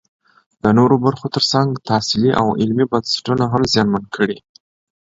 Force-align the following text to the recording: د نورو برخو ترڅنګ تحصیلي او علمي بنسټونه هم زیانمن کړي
د 0.63 0.65
نورو 0.77 0.95
برخو 1.05 1.25
ترڅنګ 1.35 1.69
تحصیلي 1.89 2.31
او 2.41 2.47
علمي 2.61 2.85
بنسټونه 2.91 3.43
هم 3.53 3.61
زیانمن 3.73 4.03
کړي 4.15 4.37